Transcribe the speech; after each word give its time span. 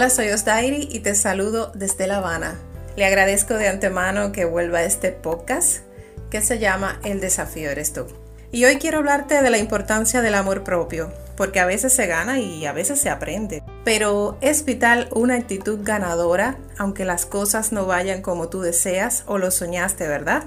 Hola, 0.00 0.08
soy 0.08 0.30
Osdairi 0.30 0.88
y 0.90 1.00
te 1.00 1.14
saludo 1.14 1.72
desde 1.74 2.06
La 2.06 2.16
Habana. 2.16 2.58
Le 2.96 3.04
agradezco 3.04 3.52
de 3.52 3.68
antemano 3.68 4.32
que 4.32 4.46
vuelva 4.46 4.78
a 4.78 4.84
este 4.84 5.12
podcast 5.12 5.80
que 6.30 6.40
se 6.40 6.58
llama 6.58 6.98
El 7.04 7.20
desafío 7.20 7.68
eres 7.68 7.92
tú. 7.92 8.06
Y 8.50 8.64
hoy 8.64 8.76
quiero 8.76 8.96
hablarte 8.96 9.42
de 9.42 9.50
la 9.50 9.58
importancia 9.58 10.22
del 10.22 10.36
amor 10.36 10.64
propio, 10.64 11.12
porque 11.36 11.60
a 11.60 11.66
veces 11.66 11.92
se 11.92 12.06
gana 12.06 12.38
y 12.40 12.64
a 12.64 12.72
veces 12.72 12.98
se 12.98 13.10
aprende. 13.10 13.62
Pero 13.84 14.38
es 14.40 14.64
vital 14.64 15.10
una 15.12 15.34
actitud 15.34 15.80
ganadora, 15.82 16.56
aunque 16.78 17.04
las 17.04 17.26
cosas 17.26 17.70
no 17.70 17.84
vayan 17.84 18.22
como 18.22 18.48
tú 18.48 18.62
deseas 18.62 19.24
o 19.26 19.36
lo 19.36 19.50
soñaste, 19.50 20.08
¿verdad? 20.08 20.44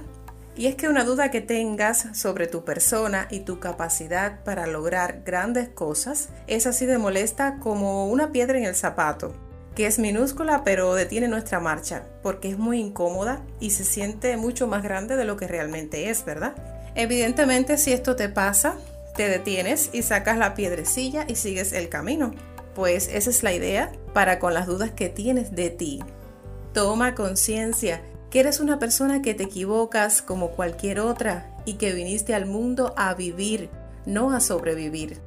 Y 0.55 0.67
es 0.67 0.75
que 0.75 0.87
una 0.87 1.03
duda 1.03 1.31
que 1.31 1.41
tengas 1.41 2.07
sobre 2.13 2.45
tu 2.45 2.63
persona 2.63 3.27
y 3.31 3.39
tu 3.39 3.59
capacidad 3.59 4.43
para 4.43 4.67
lograr 4.67 5.23
grandes 5.25 5.69
cosas 5.69 6.29
es 6.45 6.67
así 6.67 6.85
de 6.85 6.99
molesta 6.99 7.57
como 7.59 8.07
una 8.07 8.31
piedra 8.31 8.59
en 8.59 8.65
el 8.65 8.75
zapato, 8.75 9.33
que 9.75 9.87
es 9.87 9.99
minúscula 9.99 10.63
pero 10.63 10.93
detiene 10.93 11.27
nuestra 11.27 11.59
marcha, 11.59 12.03
porque 12.21 12.49
es 12.49 12.57
muy 12.57 12.79
incómoda 12.79 13.41
y 13.59 13.71
se 13.71 13.83
siente 13.83 14.37
mucho 14.37 14.67
más 14.67 14.83
grande 14.83 15.15
de 15.15 15.25
lo 15.25 15.37
que 15.37 15.47
realmente 15.47 16.09
es, 16.09 16.25
¿verdad? 16.25 16.55
Evidentemente 16.95 17.77
si 17.77 17.91
esto 17.91 18.15
te 18.15 18.29
pasa, 18.29 18.75
te 19.15 19.27
detienes 19.27 19.89
y 19.93 20.03
sacas 20.03 20.37
la 20.37 20.53
piedrecilla 20.53 21.25
y 21.27 21.35
sigues 21.35 21.73
el 21.73 21.89
camino, 21.89 22.33
pues 22.75 23.07
esa 23.07 23.29
es 23.29 23.43
la 23.43 23.53
idea 23.53 23.91
para 24.13 24.39
con 24.39 24.53
las 24.53 24.67
dudas 24.67 24.91
que 24.91 25.09
tienes 25.09 25.55
de 25.55 25.69
ti. 25.69 25.99
Toma 26.73 27.15
conciencia 27.15 28.01
que 28.29 28.39
eres 28.39 28.59
una 28.59 28.79
persona 28.79 29.21
que 29.21 29.35
te 29.35 29.43
equivocas 29.43 30.21
como 30.21 30.51
cualquier 30.51 30.99
otra 30.99 31.51
y 31.65 31.73
que 31.73 31.93
viniste 31.93 32.33
al 32.33 32.47
mundo 32.47 32.93
a 32.97 33.13
vivir, 33.13 33.69
no 34.05 34.31
a 34.31 34.39
sobrevivir. 34.39 35.19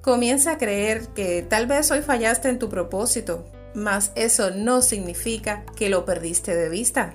Comienza 0.00 0.52
a 0.52 0.58
creer 0.58 1.08
que 1.08 1.42
tal 1.42 1.66
vez 1.66 1.90
hoy 1.90 2.00
fallaste 2.00 2.48
en 2.48 2.58
tu 2.58 2.68
propósito, 2.70 3.44
mas 3.76 4.10
eso 4.14 4.50
no 4.50 4.82
significa 4.82 5.64
que 5.76 5.88
lo 5.88 6.04
perdiste 6.04 6.56
de 6.56 6.68
vista, 6.68 7.14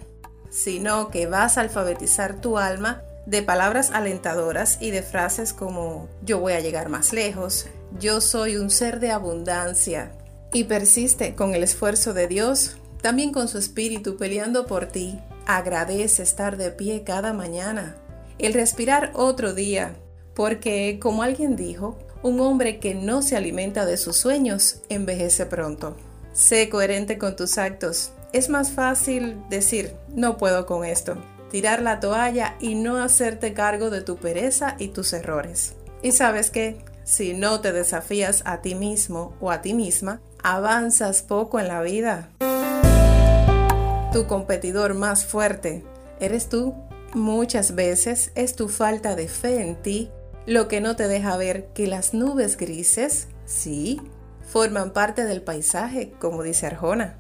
sino 0.50 1.10
que 1.10 1.28
vas 1.28 1.58
a 1.58 1.62
alfabetizar 1.62 2.40
tu 2.40 2.58
alma 2.58 3.02
de 3.26 3.42
palabras 3.42 3.92
alentadoras 3.92 4.78
y 4.80 4.92
de 4.92 5.02
frases 5.02 5.54
como 5.54 6.08
yo 6.24 6.40
voy 6.40 6.54
a 6.54 6.60
llegar 6.62 6.88
más 6.88 7.12
lejos, 7.12 7.66
yo 8.00 8.22
soy 8.22 8.56
un 8.56 8.70
ser 8.70 9.00
de 9.00 9.12
abundancia 9.12 10.14
y 10.54 10.66
persiste 10.66 11.36
con 11.36 11.56
el 11.56 11.64
esfuerzo 11.64 12.14
de 12.14 12.28
Dios, 12.28 12.78
también 13.02 13.32
con 13.32 13.48
su 13.48 13.58
espíritu 13.58 14.16
peleando 14.16 14.66
por 14.68 14.86
ti 14.86 15.20
Agradece 15.48 16.22
estar 16.22 16.56
de 16.56 16.72
pie 16.72 17.04
cada 17.04 17.34
mañana, 17.34 17.96
el 18.38 18.54
respirar 18.54 19.12
otro 19.16 19.54
día, 19.54 19.96
porque, 20.36 21.00
como 21.02 21.24
alguien 21.24 21.56
dijo, 21.56 21.98
un 22.22 22.40
hombre 22.40 22.80
que 22.80 22.94
no 22.94 23.22
se 23.22 23.36
alimenta 23.36 23.86
de 23.86 23.98
sus 23.98 24.18
sueños 24.18 24.82
envejece 24.88 25.48
pronto. 25.48 25.98
Sé 26.34 26.70
coherente 26.70 27.18
con 27.18 27.36
tus 27.36 27.58
actos. 27.58 28.12
Es 28.34 28.50
más 28.50 28.72
fácil 28.72 29.38
decir, 29.50 29.94
no 30.16 30.38
puedo 30.38 30.66
con 30.66 30.86
esto, 30.86 31.18
tirar 31.52 31.82
la 31.82 32.00
toalla 32.00 32.56
y 32.60 32.76
no 32.76 33.04
hacerte 33.04 33.54
cargo 33.54 33.90
de 33.90 34.02
tu 34.02 34.16
pereza 34.18 34.76
y 34.80 34.90
tus 34.90 35.12
errores. 35.14 35.74
Y 36.02 36.14
sabes 36.14 36.50
que, 36.50 36.78
si 37.04 37.34
no 37.34 37.60
te 37.60 37.74
desafías 37.74 38.44
a 38.46 38.62
ti 38.62 38.76
mismo 38.76 39.36
o 39.42 39.52
a 39.52 39.62
ti 39.62 39.74
misma, 39.74 40.22
avanzas 40.42 41.22
poco 41.22 41.60
en 41.60 41.68
la 41.68 41.82
vida. 41.82 42.30
Tu 44.14 44.28
competidor 44.28 44.94
más 44.94 45.26
fuerte 45.26 45.84
eres 46.20 46.48
tú. 46.48 46.74
Muchas 47.14 47.76
veces 47.76 48.32
es 48.36 48.56
tu 48.56 48.70
falta 48.70 49.18
de 49.18 49.28
fe 49.28 49.62
en 49.62 49.76
ti 49.82 50.10
lo 50.46 50.68
que 50.68 50.82
no 50.82 50.96
te 50.96 51.08
deja 51.08 51.38
ver 51.38 51.68
que 51.74 51.88
las 51.88 52.14
nubes 52.14 52.58
grises, 52.58 53.28
sí, 53.46 54.02
forman 54.52 54.92
parte 54.92 55.24
del 55.24 55.42
paisaje, 55.42 56.12
como 56.20 56.44
dice 56.44 56.68
Arjona. 56.68 57.16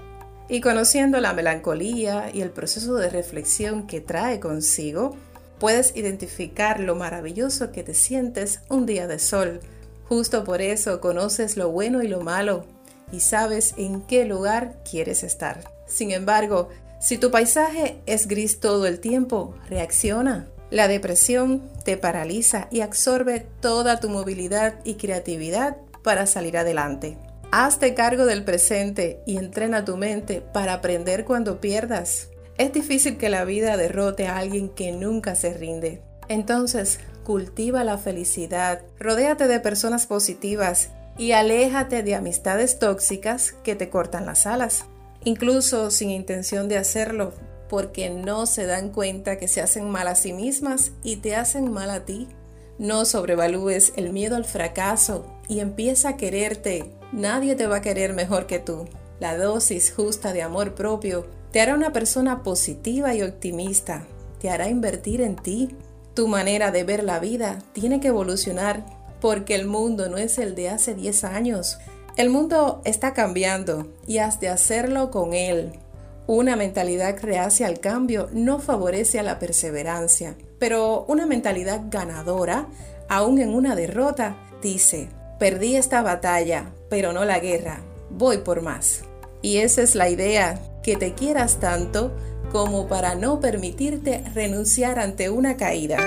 Y 0.49 0.59
conociendo 0.59 1.21
la 1.21 1.31
melancolía 1.31 2.29
y 2.33 2.41
el 2.41 2.49
proceso 2.49 2.95
de 2.95 3.09
reflexión 3.09 3.87
que 3.87 4.01
trae 4.01 4.41
consigo, 4.41 5.15
puedes 5.57 5.95
identificar 5.95 6.81
lo 6.81 6.95
maravilloso 6.95 7.71
que 7.71 7.83
te 7.83 7.93
sientes 7.93 8.59
un 8.67 8.85
día 8.85 9.07
de 9.07 9.17
sol. 9.17 9.61
Justo 10.09 10.43
por 10.43 10.61
eso 10.61 10.99
conoces 10.99 11.55
lo 11.55 11.71
bueno 11.71 12.03
y 12.03 12.09
lo 12.09 12.19
malo 12.19 12.65
y 13.13 13.21
sabes 13.21 13.75
en 13.77 14.01
qué 14.01 14.25
lugar 14.25 14.81
quieres 14.89 15.23
estar. 15.23 15.63
Sin 15.87 16.11
embargo, 16.11 16.67
si 16.99 17.17
tu 17.17 17.31
paisaje 17.31 18.01
es 18.07 18.27
gris 18.27 18.59
todo 18.59 18.87
el 18.87 18.99
tiempo, 18.99 19.55
reacciona. 19.69 20.49
La 20.69 20.89
depresión 20.89 21.69
te 21.85 21.95
paraliza 21.95 22.67
y 22.71 22.81
absorbe 22.81 23.45
toda 23.61 24.01
tu 24.01 24.09
movilidad 24.09 24.75
y 24.83 24.95
creatividad 24.95 25.77
para 26.03 26.25
salir 26.25 26.57
adelante. 26.57 27.17
Hazte 27.51 27.93
cargo 27.93 28.25
del 28.25 28.43
presente 28.43 29.21
y 29.25 29.37
entrena 29.37 29.85
tu 29.85 29.97
mente 29.97 30.41
para 30.41 30.73
aprender 30.73 31.25
cuando 31.25 31.59
pierdas. 31.59 32.29
Es 32.57 32.71
difícil 32.73 33.17
que 33.17 33.29
la 33.29 33.43
vida 33.45 33.77
derrote 33.77 34.27
a 34.27 34.37
alguien 34.37 34.69
que 34.69 34.91
nunca 34.91 35.35
se 35.35 35.53
rinde. 35.53 36.01
Entonces, 36.27 36.99
cultiva 37.23 37.83
la 37.83 37.97
felicidad, 37.97 38.81
rodéate 38.99 39.47
de 39.47 39.59
personas 39.59 40.07
positivas 40.07 40.89
y 41.17 41.33
aléjate 41.33 42.03
de 42.03 42.15
amistades 42.15 42.79
tóxicas 42.79 43.53
que 43.63 43.75
te 43.75 43.89
cortan 43.89 44.25
las 44.25 44.47
alas 44.47 44.85
incluso 45.23 45.91
sin 45.91 46.09
intención 46.09 46.67
de 46.67 46.77
hacerlo, 46.77 47.33
porque 47.69 48.09
no 48.09 48.45
se 48.45 48.65
dan 48.65 48.89
cuenta 48.89 49.37
que 49.37 49.47
se 49.47 49.61
hacen 49.61 49.89
mal 49.89 50.07
a 50.07 50.15
sí 50.15 50.33
mismas 50.33 50.91
y 51.03 51.17
te 51.17 51.35
hacen 51.35 51.71
mal 51.71 51.89
a 51.89 52.05
ti. 52.05 52.27
No 52.81 53.05
sobrevalúes 53.05 53.93
el 53.95 54.11
miedo 54.11 54.35
al 54.35 54.43
fracaso 54.43 55.27
y 55.47 55.59
empieza 55.59 56.09
a 56.09 56.17
quererte. 56.17 56.91
Nadie 57.11 57.53
te 57.53 57.67
va 57.67 57.75
a 57.75 57.81
querer 57.81 58.13
mejor 58.13 58.47
que 58.47 58.57
tú. 58.57 58.87
La 59.19 59.37
dosis 59.37 59.93
justa 59.93 60.33
de 60.33 60.41
amor 60.41 60.73
propio 60.73 61.27
te 61.51 61.61
hará 61.61 61.75
una 61.75 61.93
persona 61.93 62.41
positiva 62.41 63.13
y 63.13 63.21
optimista. 63.21 64.07
Te 64.39 64.49
hará 64.49 64.67
invertir 64.67 65.21
en 65.21 65.35
ti. 65.35 65.75
Tu 66.15 66.27
manera 66.27 66.71
de 66.71 66.83
ver 66.83 67.03
la 67.03 67.19
vida 67.19 67.59
tiene 67.73 67.99
que 67.99 68.07
evolucionar 68.07 68.83
porque 69.21 69.53
el 69.53 69.67
mundo 69.67 70.09
no 70.09 70.17
es 70.17 70.39
el 70.39 70.55
de 70.55 70.69
hace 70.69 70.95
10 70.95 71.23
años. 71.25 71.77
El 72.17 72.31
mundo 72.31 72.81
está 72.83 73.13
cambiando 73.13 73.93
y 74.07 74.17
has 74.17 74.39
de 74.39 74.49
hacerlo 74.49 75.11
con 75.11 75.35
él. 75.35 75.73
Una 76.25 76.55
mentalidad 76.55 77.15
reacia 77.21 77.67
al 77.67 77.79
cambio 77.79 78.27
no 78.33 78.57
favorece 78.57 79.19
a 79.19 79.23
la 79.23 79.37
perseverancia, 79.37 80.35
pero 80.61 81.05
una 81.07 81.25
mentalidad 81.25 81.81
ganadora, 81.89 82.67
aun 83.09 83.39
en 83.39 83.49
una 83.49 83.75
derrota, 83.75 84.37
dice, 84.61 85.09
perdí 85.39 85.75
esta 85.75 86.03
batalla, 86.03 86.71
pero 86.87 87.13
no 87.13 87.25
la 87.25 87.39
guerra, 87.39 87.81
voy 88.11 88.37
por 88.37 88.61
más. 88.61 89.01
Y 89.41 89.57
esa 89.57 89.81
es 89.81 89.95
la 89.95 90.07
idea, 90.07 90.61
que 90.83 90.97
te 90.97 91.15
quieras 91.15 91.59
tanto 91.59 92.15
como 92.51 92.87
para 92.87 93.15
no 93.15 93.39
permitirte 93.39 94.23
renunciar 94.35 94.99
ante 94.99 95.31
una 95.31 95.57
caída. 95.57 95.97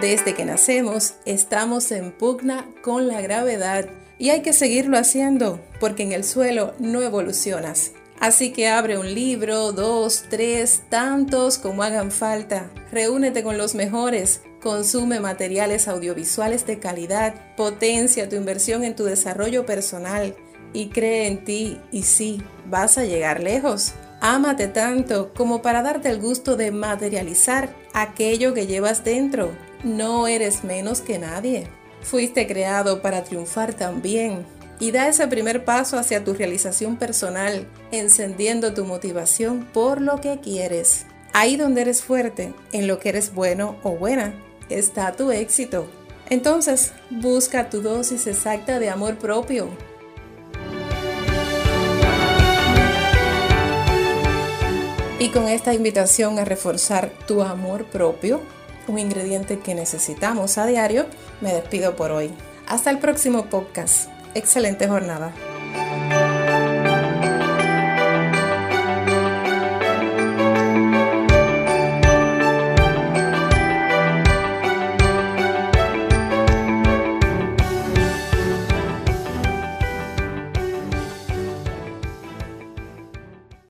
Desde 0.00 0.32
que 0.32 0.46
nacemos 0.46 1.16
estamos 1.26 1.92
en 1.92 2.12
pugna 2.12 2.66
con 2.82 3.08
la 3.08 3.20
gravedad 3.20 3.90
y 4.18 4.30
hay 4.30 4.40
que 4.40 4.54
seguirlo 4.54 4.96
haciendo 4.96 5.60
porque 5.80 6.04
en 6.04 6.12
el 6.12 6.24
suelo 6.24 6.72
no 6.78 7.02
evolucionas. 7.02 7.92
Así 8.20 8.52
que 8.52 8.68
abre 8.68 8.98
un 8.98 9.12
libro, 9.12 9.72
dos, 9.72 10.24
tres, 10.30 10.82
tantos 10.88 11.58
como 11.58 11.82
hagan 11.82 12.10
falta. 12.10 12.70
Reúnete 12.90 13.42
con 13.42 13.58
los 13.58 13.74
mejores. 13.74 14.42
Consume 14.62 15.20
materiales 15.20 15.88
audiovisuales 15.88 16.66
de 16.66 16.78
calidad. 16.78 17.34
Potencia 17.56 18.28
tu 18.28 18.36
inversión 18.36 18.84
en 18.84 18.96
tu 18.96 19.04
desarrollo 19.04 19.66
personal. 19.66 20.34
Y 20.72 20.88
cree 20.88 21.26
en 21.26 21.44
ti 21.44 21.80
y 21.92 22.02
sí, 22.02 22.42
vas 22.66 22.98
a 22.98 23.04
llegar 23.04 23.42
lejos. 23.42 23.92
Ámate 24.20 24.68
tanto 24.68 25.32
como 25.34 25.60
para 25.60 25.82
darte 25.82 26.08
el 26.08 26.20
gusto 26.20 26.56
de 26.56 26.70
materializar 26.70 27.74
aquello 27.92 28.54
que 28.54 28.66
llevas 28.66 29.04
dentro 29.04 29.52
no 29.84 30.26
eres 30.26 30.64
menos 30.64 31.02
que 31.02 31.18
nadie. 31.18 31.66
Fuiste 32.00 32.46
creado 32.46 33.02
para 33.02 33.22
triunfar 33.22 33.74
también. 33.74 34.46
Y 34.84 34.90
da 34.90 35.08
ese 35.08 35.26
primer 35.28 35.64
paso 35.64 35.98
hacia 35.98 36.24
tu 36.24 36.34
realización 36.34 36.98
personal, 36.98 37.66
encendiendo 37.90 38.74
tu 38.74 38.84
motivación 38.84 39.66
por 39.72 40.02
lo 40.02 40.20
que 40.20 40.40
quieres. 40.40 41.06
Ahí 41.32 41.56
donde 41.56 41.80
eres 41.80 42.02
fuerte, 42.02 42.52
en 42.70 42.86
lo 42.86 42.98
que 42.98 43.08
eres 43.08 43.32
bueno 43.32 43.78
o 43.82 43.92
buena, 43.92 44.34
está 44.68 45.12
tu 45.12 45.30
éxito. 45.30 45.86
Entonces, 46.28 46.92
busca 47.08 47.70
tu 47.70 47.80
dosis 47.80 48.26
exacta 48.26 48.78
de 48.78 48.90
amor 48.90 49.16
propio. 49.16 49.70
Y 55.18 55.30
con 55.30 55.48
esta 55.48 55.72
invitación 55.72 56.38
a 56.38 56.44
reforzar 56.44 57.10
tu 57.26 57.40
amor 57.40 57.86
propio, 57.86 58.42
un 58.86 58.98
ingrediente 58.98 59.60
que 59.60 59.74
necesitamos 59.74 60.58
a 60.58 60.66
diario, 60.66 61.06
me 61.40 61.54
despido 61.54 61.96
por 61.96 62.10
hoy. 62.10 62.34
Hasta 62.66 62.90
el 62.90 62.98
próximo 62.98 63.46
podcast. 63.46 64.13
Excelente 64.34 64.88
jornada. 64.88 65.32